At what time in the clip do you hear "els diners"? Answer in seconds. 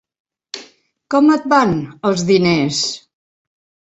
2.13-2.81